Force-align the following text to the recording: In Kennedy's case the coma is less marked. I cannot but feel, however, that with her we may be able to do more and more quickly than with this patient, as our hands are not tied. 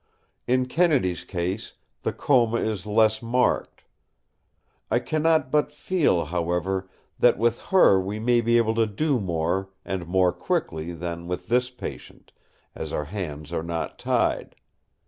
In 0.47 0.65
Kennedy's 0.65 1.23
case 1.23 1.73
the 2.01 2.11
coma 2.11 2.57
is 2.57 2.87
less 2.87 3.21
marked. 3.21 3.83
I 4.89 4.97
cannot 4.97 5.51
but 5.51 5.71
feel, 5.71 6.25
however, 6.25 6.89
that 7.19 7.37
with 7.37 7.61
her 7.65 7.99
we 7.99 8.17
may 8.17 8.41
be 8.41 8.57
able 8.57 8.73
to 8.73 8.87
do 8.87 9.19
more 9.19 9.69
and 9.85 10.07
more 10.07 10.33
quickly 10.33 10.91
than 10.91 11.27
with 11.27 11.49
this 11.49 11.69
patient, 11.69 12.31
as 12.73 12.91
our 12.91 13.05
hands 13.05 13.53
are 13.53 13.61
not 13.61 13.99
tied. 13.99 14.55